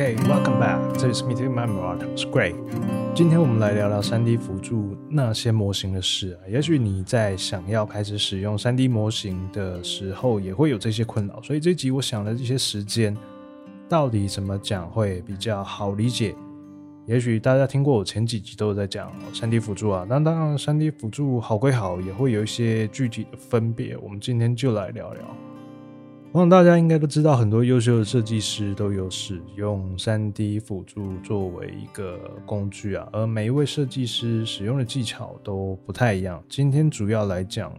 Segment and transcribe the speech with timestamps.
[0.00, 2.54] OK，Welcome back，这里是 Meeting My Art，我是 Gray。
[3.14, 6.48] 今天我们来聊聊 3D 辅助那些模型的事啊。
[6.48, 11.38] 也许你在想要开始使用 3D 模型的时候，也会有这些困扰。
[11.42, 13.14] 所以这集我想了一些时间，
[13.90, 16.34] 到底怎么讲会比较好理解？
[17.04, 20.06] 也许大家听过我前几集都有在讲 3D 辅助啊。
[20.08, 23.98] 那当然，3D 辅助好归好，也会有一些具体的分别。
[23.98, 25.20] 我们今天就来聊聊。
[26.32, 36.40] 我想大家应该都知道，很多优秀的设计师都有使用 3D 辅助作为一个工具啊，而每一位设计师使用的技巧都不太一样。
[36.48, 37.76] 今天主要来讲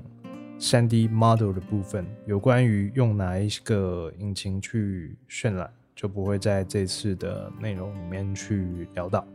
[0.59, 9.25] 3D model 的部分，有关于用哪一个引擎去渲染，就不会在这次的内容里面去聊到。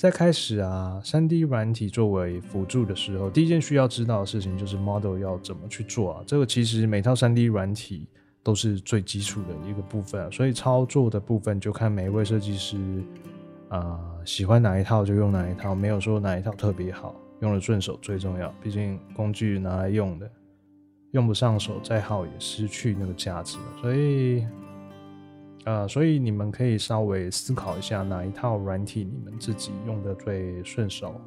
[0.00, 6.24] 在开始啊，3D 软体作为辅助的时候，第一件需要知道的事情就是 model 要怎么去做啊。
[6.26, 8.08] 这个其实每套 3D 软体
[8.42, 12.78] 都是最基础的一个部分啊，所以操作的部分就看每一位设计师
[13.68, 18.50] 啊、喜欢哪一套就用哪一套，没有说哪一套特别好，用的顺手最重要。
[18.62, 20.30] 毕竟工具拿来用的，
[21.10, 24.46] 用不上手再好也失去那个价值，所以。
[25.64, 31.20] 呃，所以你们可以稍微思考一下哪一套软体你们自己用的最顺手。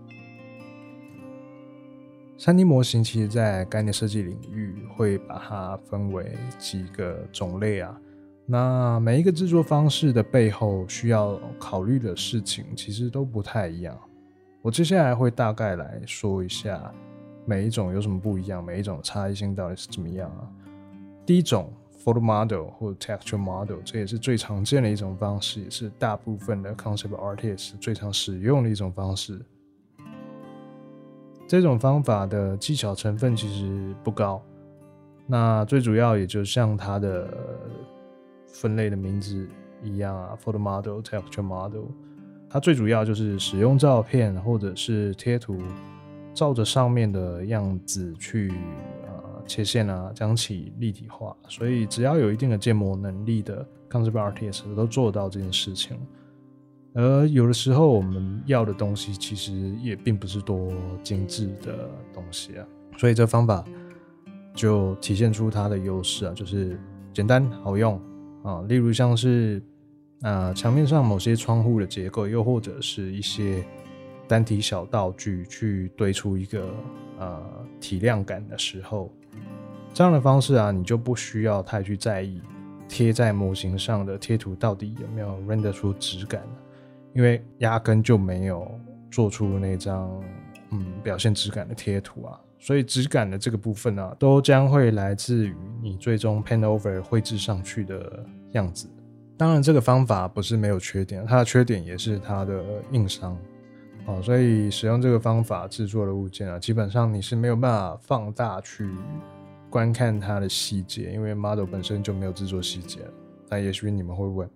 [2.39, 7.95] 3D 模型其实，在概念设计领域会把它分为几个种类啊。
[8.45, 13.97] 那每一个制作方式的背后需要考虑的事情，其实都不太一样。
[14.63, 16.91] 我接下来会大概来说一下
[17.45, 20.49] 每一种有什么不一样，每一种差异性到底是怎么样啊。
[21.23, 21.71] 第一种。
[22.03, 29.39] Photo model 或 texture model，这也是最常见的一种方式，也是大部分的 concept artist 最常使用的一种方式。
[31.47, 34.43] 这种方法的技巧成分其实不高，
[35.25, 37.37] 那最主要也就像它的
[38.47, 39.47] 分类的名字
[39.81, 41.85] 一样啊，photo model、texture model，
[42.49, 45.57] 它最主要就是使用照片或者是贴图，
[46.33, 48.51] 照着上面的样子去。
[49.45, 55.97] 切线啊，将其立体化，所以只要有一定的建模能力的 concept artist 都做到这件事情。
[56.95, 59.51] 而有的时候我们要的东西其实
[59.81, 60.71] 也并不是多
[61.01, 62.67] 精致的东西啊，
[62.97, 63.65] 所以这方法
[64.53, 66.79] 就体现出它的优势啊，就是
[67.11, 67.99] 简单好用
[68.43, 68.61] 啊。
[68.67, 69.61] 例如像是
[70.21, 73.65] 啊墙面上某些窗户的结构，又或者是一些
[74.27, 76.69] 单体小道具去堆出一个
[77.17, 77.43] 呃
[77.81, 79.11] 体量感的时候。
[79.93, 82.41] 这样的方式啊，你就不需要太去在意
[82.87, 86.41] 贴在模型上的贴图到底有没有 render 出质感，
[87.13, 88.67] 因为压根就没有
[89.11, 90.09] 做出那张
[90.71, 98.89] 嗯表现质感的贴图啊，所以质感的这个部分啊，都将会来自于你最终 paint over 绘制上去的样子。
[99.37, 103.37] 当然，这个方法不是没有缺点，它的缺点也是它的硬伤
[104.07, 108.89] 哦，所以使用这个方法制作的物件啊，基本上你是没有办法放大去。
[109.73, 112.99] 观看它的细节，因为 model 本身就没有制作细节。
[113.49, 114.47] 那也许你们会问，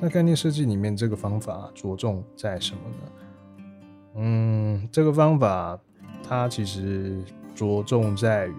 [0.00, 3.66] 在概念设计里面，这个方法着重在什么呢？
[4.18, 5.76] 嗯，这个方法
[6.22, 7.20] 它其实
[7.56, 8.54] 着重在于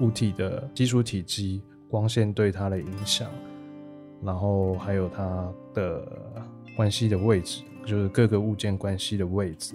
[0.00, 3.28] 物体的基础体积、光线对它的影响，
[4.22, 6.08] 然后还有它的
[6.74, 9.74] 关系的位置，就是各个物件关系的位置。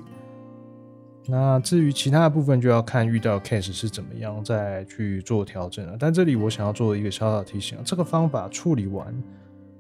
[1.30, 5.96] 那至于其他的部分，就要看遇到 case 是怎么样，再去做调整了。
[6.00, 9.24] 但这里我想要做一个小小提醒，这个方法处理完，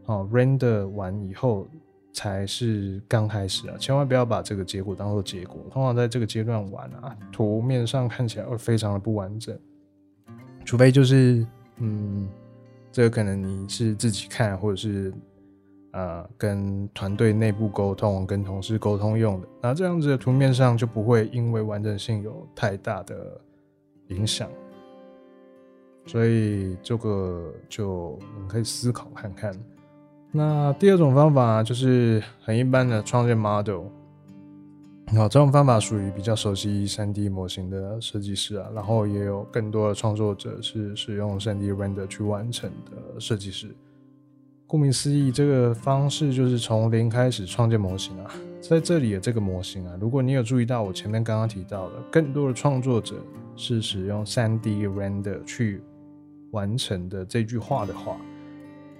[0.05, 1.67] 哦，render 完以后
[2.13, 5.65] 才是刚开始啊，千万不要把这个结果当做结果。
[5.71, 9.57] 通常在这个阶段玩啊，图面上看起来会非常的不完整，
[10.63, 11.45] 除非就是，
[11.77, 12.29] 嗯，
[12.91, 15.11] 这个可能你是自己看，或者是。
[15.91, 23.39] 啊、呃，跟团队内部沟通，跟同事沟通用的，那这样子的图面上就不会因为完整性有太大的
[24.09, 24.49] 影响，
[26.05, 29.53] 所以这个就你可以思考看看。
[30.31, 33.85] 那第二种方法就是很一般的创建 model，
[35.07, 43.75] 好，这种方法属于比较熟悉 3D 模型的设计师啊，然后也有更多的创作者是使用 3D render 去完成的设计师。
[44.69, 48.31] 顾名思义，这个方式就是从零开始创建模型啊。
[48.61, 53.15] 在这里的这个模型啊，如果你有注意到我前面刚刚提到的，更多的创作者
[53.55, 55.81] 是使用 3D render 去
[56.51, 58.15] 完成的这句话的话，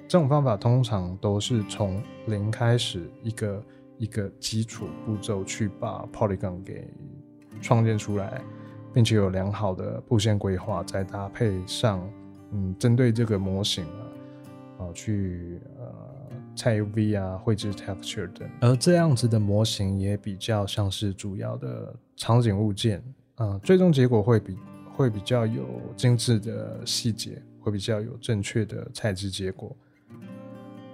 [0.07, 3.63] 这种方法通常都是从零开始一个
[3.99, 6.91] 一个基础步骤去把 polygon 给
[7.61, 8.41] 创建出来，
[8.91, 12.01] 并且有良好的布线规划，再搭配上
[12.53, 14.08] 嗯针对这个模型啊。
[14.79, 15.93] 啊，去呃
[16.55, 18.49] 菜 UV 啊，绘制 texture 等。
[18.61, 23.03] 而这样子的模型也比较像是主要的场景物件
[23.35, 24.57] 啊，最终结果会比
[24.95, 25.65] 会比较有
[25.95, 29.75] 精致的细节，会比较有正确的材质结果。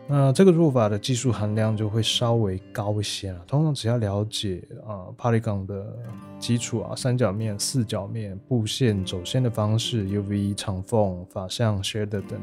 [0.08, 3.44] 那这个做法的技术含量就会稍微高一些了。
[3.48, 5.98] 通常只要了解啊，Polygon 的
[6.38, 12.40] 基础啊，三角面、四角面、布线、走线的方式、UV、长缝、法相、Shader 等，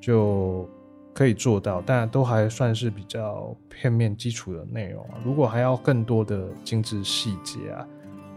[0.00, 0.68] 就
[1.12, 1.82] 可以做到。
[1.84, 5.18] 但都还算是比较片面基础的内容啊。
[5.24, 7.86] 如果还要更多的精致细节啊，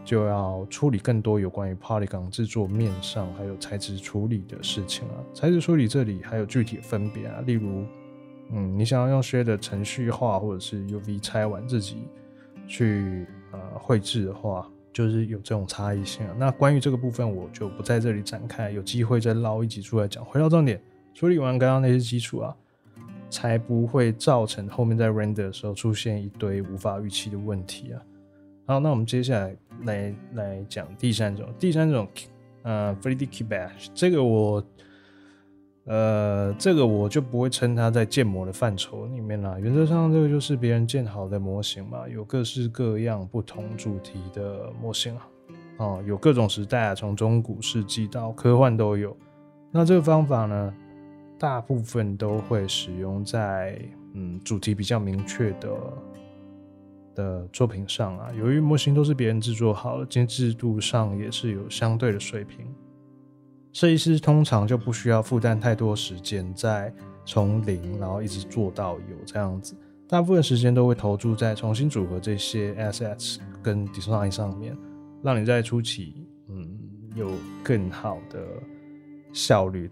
[0.03, 5.15] 就要处理更多有关于 Polygon 制作面上还有材质处理的事情啊。
[5.33, 7.85] 材质处理这里还有具体的分别啊，例如。
[8.51, 12.07] 嗯，你想要用 s h a d e 程序化，或者是 UV 拆完自己
[12.67, 16.25] 去呃绘制的话，就是有这种差异性。
[16.35, 20.25] 那关于这个部分，我就不在这里展开，有机会再捞一集出来讲。
[20.25, 20.81] 回到重点，
[21.19, 22.55] 处理完刚刚那些基础啊，
[23.29, 28.01] 才不会造成后面在 render 的时候出现一堆无法预期的问题啊。
[28.65, 32.07] 好，那我们接下来来来讲第三种，第三种
[32.63, 34.63] 呃 3D Kit Bash，这个我。
[35.85, 39.57] 呃，这个我就不会称它在建模的范畴里面啦。
[39.59, 45.27] 原则上，这个就是别人建好的模型嘛，有各式各样不同主题的模型啊，
[45.77, 49.17] 哦，有各种时代啊，从中古世纪到科幻都有。
[49.71, 50.71] 那这个方法呢，
[51.39, 53.79] 大部分都会使用在
[54.13, 55.69] 嗯主题比较明确的
[57.15, 58.29] 的作品上啊。
[58.37, 62.67] 由于模型都是别人制作好的，精致度上也是有相对的水平。
[63.71, 66.93] 设计师通常就不需要负担太多时间，在
[67.23, 69.75] 从零然后一直做到有这样子，
[70.07, 74.75] 大部分时间都会投注在重新组合这些 assets 跟 design 上面，
[75.23, 76.77] 让你在初期嗯
[77.15, 77.29] 有
[77.63, 78.39] 更好的
[79.31, 79.89] 效率。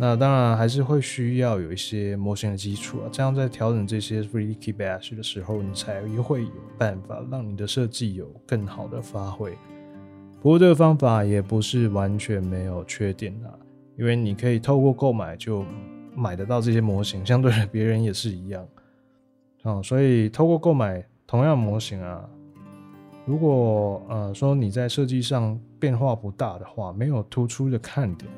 [0.00, 9.52] 那当然还是会需要有一些模型的基础啊，这样在调整这些 3D key Bash 的时候，你才会有办法让你的设计有更好的发挥。
[10.40, 13.58] 不过这个方法也不是完全没有缺点的，
[13.96, 15.64] 因为你可以透过购买就
[16.14, 18.64] 买得到这些模型，相对的别人也是一样，
[19.64, 22.24] 啊，所以透过购买同样模型啊，
[23.26, 28.30] 如果呃说你在设计上变化不大的话，没有突出的看点，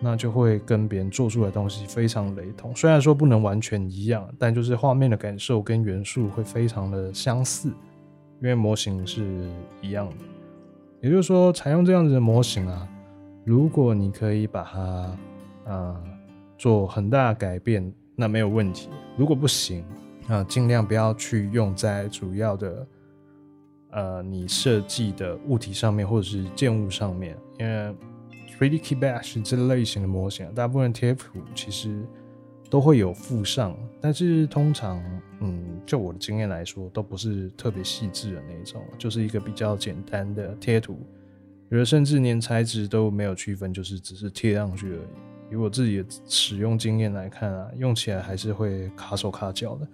[0.00, 2.74] 那就会跟别人做出的东西非常雷同。
[2.74, 7.68] 虽然说不能完全一样，但就是画面的感受跟元素会非常的相似，
[8.40, 9.48] 因为模型是
[9.80, 10.16] 一样的。
[11.00, 12.88] 也就是说，采用这样子的模型啊，
[13.44, 15.16] 如果你可以把它
[15.70, 16.00] 啊、
[16.56, 18.88] 做很大的改变，那没有问题。
[19.16, 19.84] 如果不行
[20.28, 22.86] 啊，尽量不要去用在主要的
[23.90, 27.94] 呃你设计的物体上面或者是建物上面，因为
[28.58, 32.02] 3D k e y b a s h 这类型的模型，大部分贴图其实。
[32.68, 35.00] 都会有附上，但是通常，
[35.38, 40.98] 嗯，就我的经验来说，都不是特别细致的那种，就是一个比较简单的贴图，
[41.68, 45.52] 有的甚至连材质都没有区分，就是只是贴上去而已。
[45.52, 49.88] 以我自己的使用经验来看啊，用起来还是会卡手卡脚的，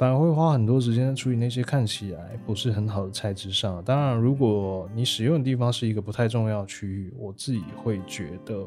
[0.00, 3.84] 反而会花很多时间处理那些看起来不是很好的材质上。
[3.84, 8.66] 当然，如果你使用的地方是一个不太重要区域，我自己会觉得，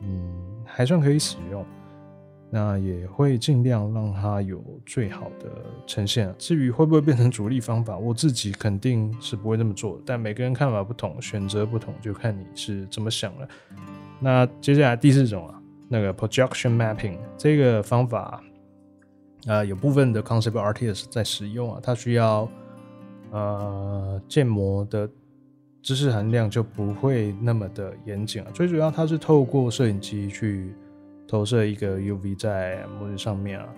[0.00, 0.32] 嗯，
[0.64, 1.66] 还算可以使用。
[2.50, 5.50] 那也会尽量让它有最好的
[5.88, 6.32] 呈现。
[6.38, 10.00] 至于会不会变成主力方法，我自己肯定是不会这么做。
[10.06, 13.48] 但每个人看法不同，选择不同，就看你是怎么想了。
[14.20, 18.40] 那接下来第四种啊，那个 projection mapping 这个方法，
[19.48, 22.48] 呃，有部分的 concept artist 在使用啊，它需要
[23.32, 25.10] 呃建模的
[25.82, 28.50] 知识含量就不会那么的严谨啊。
[28.54, 30.72] 最主要，它是透过摄影机去。
[31.30, 33.68] 投射一个 UV 在模型上面啊，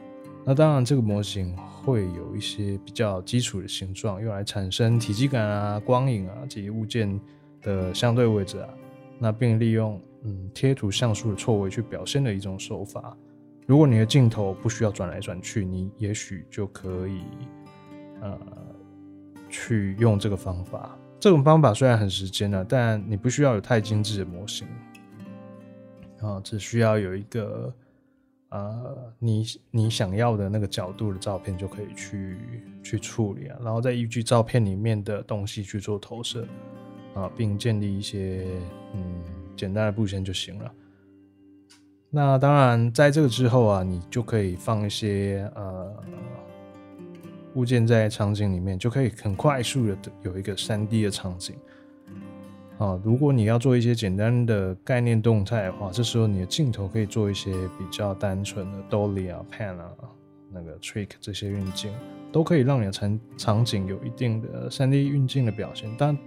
[0.45, 7.21] 那当然这个模型会有一些比较基础的形状，用来产生体积感啊、光影啊及物件
[7.61, 8.69] 的相对位置啊，
[9.19, 13.17] 那并利用嗯贴图像素的错位去表现的一种手法。
[13.71, 17.23] 如果你的镜头不需要转来转去，你也许就可以
[18.21, 18.37] 呃
[19.49, 20.99] 去用这个方法。
[21.21, 24.67] 这种方法虽然很时间呢，但你不需要有太精致的模型。
[26.21, 27.73] 啊，只需要有一个
[28.49, 32.39] 呃，你你想要的那个角度的照片就可以去
[32.83, 36.45] 去处理啊，然后再依据照片里面的东西去做投射
[37.15, 38.49] 啊，并建立一些
[38.95, 39.23] 嗯
[39.57, 40.75] 简单的布线就行了。
[42.13, 45.95] 那当然，在这个之后啊，你就可以放一些呃
[47.55, 51.55] 物件在场景里面，就可以很快速的有一个 3D 的场景。
[52.79, 59.91] 啊，如果你要做一些简单的概念动态的话，这时候你的镜头可以做一些比较单纯的 Dolly 啊、Pan 啊
[60.51, 61.93] 那个 Trick 这些运镜，
[62.33, 65.89] 都可以让你的场场景有一定的 3D 运镜的表现。
[65.97, 66.19] 但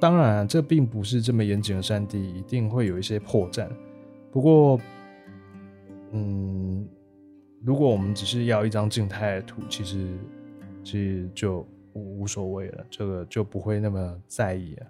[0.00, 3.68] 当然，这并不是这么严谨的 3D，一定会有一些破绽。
[4.30, 4.80] 不过，
[6.12, 6.88] 嗯，
[7.62, 10.16] 如果我们只是要一张静态的图，其实
[10.82, 14.86] 其实就无所谓了，这个就不会那么在意啊。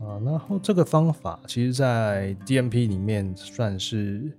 [0.00, 4.30] 啊，然后这个方法其实，在 DMP 里面算是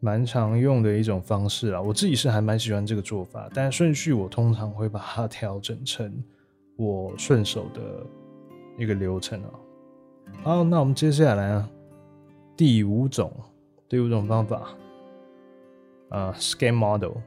[0.00, 1.80] 蛮常用的一种方式啊。
[1.80, 6.22] 我自己是还蛮喜欢这个做法，但顺序我通常会把它调整成
[6.76, 8.06] 我顺手的
[8.78, 9.50] 一个流程啊。
[10.42, 11.70] 好，那我们接下来啊，
[12.56, 13.32] 第五种，
[13.88, 14.74] 第五种方法
[16.10, 17.18] 啊，Scan Model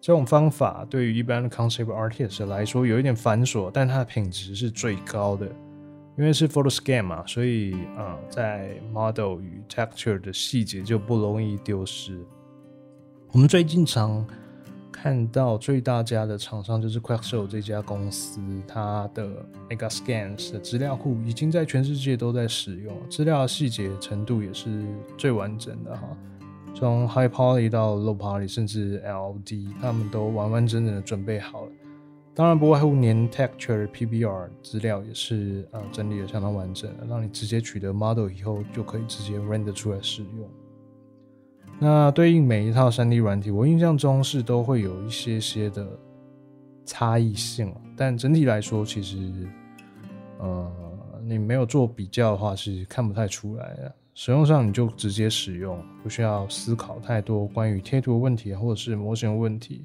[0.00, 5.48] 这种方法对于一般的 Concept Artist 来说有一点繁琐，但它的品质是最高的。
[6.16, 12.24] 因为是 photo scan 嘛，所以啊、在 model 与 texture 的细节就不容易丢失。
[13.32, 14.24] 我们最近常
[15.04, 19.28] 看到最大家的厂商就是 Quixel 这家公司，它的
[19.68, 24.82] Megascans 的资料库已经在全世界都在使用，资料细节程度也是
[25.18, 26.08] 最完整的哈。
[26.74, 31.72] 从 High Poly 到 Low Poly，甚至 LD，他们都完完整整的准备好了。
[32.34, 40.48] 当然不外乎连 texture PBR 资料也是呃整理的相当完整，让你直接取得 model 以后就可以直接 render 出来使用。
[41.84, 45.86] 那对应每一套 3D 软体，我印象中是都会有一些些的
[46.86, 49.18] 差异性，但整体来说，其实
[50.38, 50.72] 呃
[51.26, 53.94] 你没有做比较的话是看不太出来的。
[54.14, 59.84] 使用上你就直接使用，不需要思考太多关于贴图问题或者是模型问题。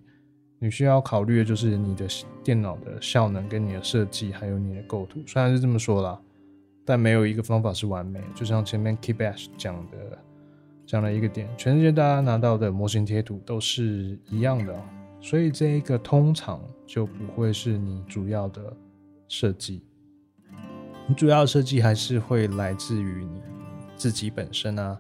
[0.58, 2.08] 你需要考虑的就是你的
[2.42, 5.20] 电脑的效能、跟你的设计，还有你的构图。
[5.28, 6.18] 虽然是这么说啦，
[6.86, 8.22] 但没有一个方法是完美。
[8.34, 10.18] 就像前面 Keybash 讲的，
[10.90, 14.76] 讲了一个点，全世界大家拿到的模型贴图都是一样的，
[15.22, 18.76] 所以这一个通常就不会是你主要的
[19.28, 19.84] 设计。
[21.08, 23.40] 你主要的设计还是会来自于你
[23.96, 25.00] 自己本身啊，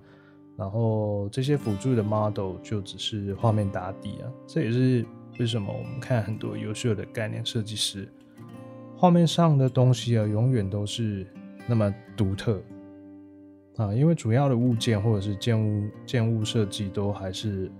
[0.55, 5.03] 然后这些辅助的 model 就只是画面打底啊，这也是。
[5.39, 8.12] 为什么我们看很多优秀的概念设计师，
[8.98, 11.25] 画面上的东西啊，永远都是
[11.65, 12.62] 那么独特
[13.88, 13.94] 啊？
[13.94, 17.72] 因为主要的物件或者是建物建物设计都还是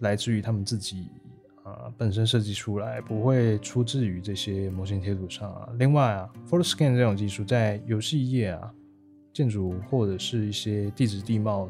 [0.00, 1.08] 来自于他们自己
[1.62, 5.68] 啊本身设计出来，不会出自于这些模型贴图上啊。
[5.78, 8.72] 另外啊，Photo Scan 这种技术在游戏业啊、
[9.32, 11.68] 建筑或者是一些地质地貌。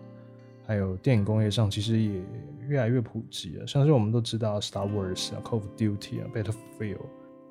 [0.67, 2.23] 还有电影工业上，其实也
[2.69, 3.67] 越来越普及了。
[3.67, 7.01] 像是我们都知道，Star Wars 啊、Call of Duty 啊、Battlefield，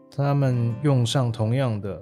[0.10, 2.02] 他们用上同样的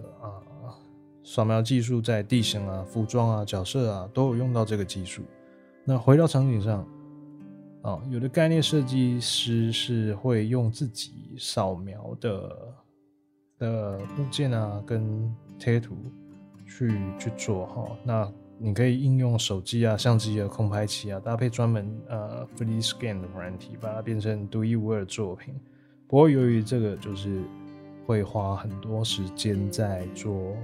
[1.30, 5.22] 扫描技术，在地形啊、服装啊、角色啊都有用到这个技术。
[5.84, 6.88] 那回到场景上，
[7.82, 12.58] 啊，有的概念设计师是会用自己扫描的
[13.60, 15.30] 的物件啊跟
[15.60, 15.98] 贴图
[16.66, 17.98] 去去做哈。
[18.06, 25.54] 那你可以应用手机啊、相机啊、空拍器啊，搭配专门呃 3D Scan 的软体，把它变成独一无二的作品。
[26.08, 27.42] 不过由于这个就是
[28.06, 30.56] 会花很多时间在做、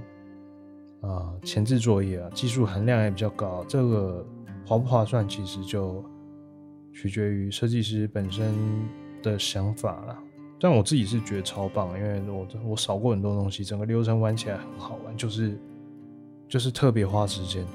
[1.06, 4.26] 呃、前置作业啊，技术含量也比较高，这个
[4.66, 6.02] 划不划算，其实就
[6.92, 8.54] 取决于设计师本身
[9.22, 10.18] 的想法了。
[10.60, 15.58] 但我自己是觉得超棒，因为我我扫过很多东西，整个流程玩起来很好玩，就是
[16.48, 17.66] 就是特别花时间。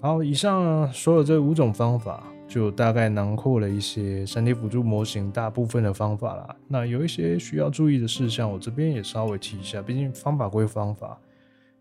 [0.00, 6.56] 好，以上说的这五种方法，就大概囊括了一些 3D 辅助模型大部分的方法啦。
[6.66, 9.82] 那有一些需要注意的事项，我这边也稍微提一下。
[9.82, 11.20] 毕竟方法归方法，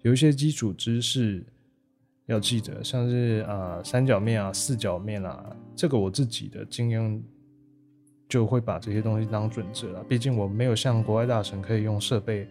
[0.01, 1.43] 有一些基础知识
[2.25, 7.23] 要记得，像是啊、呃、三角面啊、四角面啊，这个我自己的经验
[8.27, 10.03] 就会把这些东西当准则了。
[10.07, 12.47] 毕竟我没有像国外大神可以用设备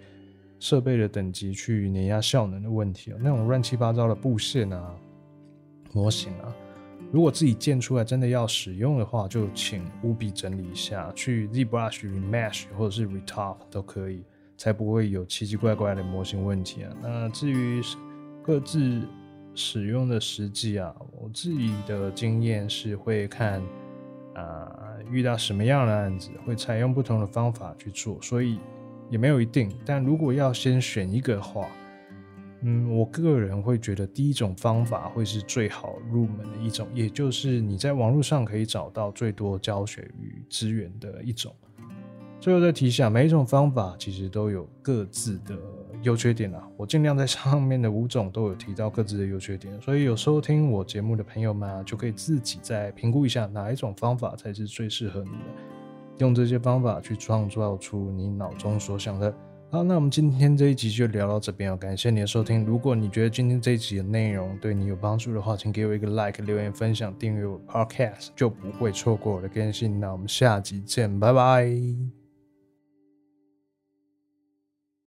[0.59, 4.95] 设备的等级去碾压效能的问题啊，那种乱七八糟的布线啊。
[5.95, 6.55] 模型啊，
[7.11, 14.23] 如果自己建出来真的要使用的话，就请务必整理一下，去 ZBrush、Remesh 或者是 Retop 都可以，
[14.59, 16.93] 才不会有奇奇怪怪的模型问题啊。
[17.01, 17.81] 那至于
[18.43, 19.01] 各自
[19.55, 23.63] 使用的实际啊，我自己的经验是会看
[24.35, 28.59] 啊、呃，遇到什么样的案子会采用不同的方法去做，所以
[29.09, 29.71] 也没有一定。
[29.87, 31.69] 但如果要先选一个的话，
[32.63, 41.55] 嗯，我个人会觉得第一种方法会是最好入门的一种，也就是你在网络上可以找到最多教学与资源的一种。
[42.41, 45.57] 最后再提一下，每一种方法其实都有各自的
[46.03, 59.35] 优缺点啊，我尽量在上面的五种都有提到各自的优缺点，所以有收听我节目的朋友们啊，就可以自己再评估一下哪一种方法才是最适合你的，用这些方法去创造出你脑中所想的。
[59.71, 62.65] 好，那我们今天这一集就聊到这边哦，感谢你的收听。
[62.65, 70.01] 如果你觉得今天这一集的内容对你有帮助的话，请给我一个 like、留言、分享、订阅我的 podcast，就不会错过我的更新。
[70.01, 72.18] 那我们下集见，拜拜。